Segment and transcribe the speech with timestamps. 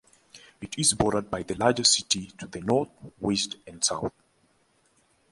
[0.61, 4.11] It is bordered by the larger city to the north, west, and south.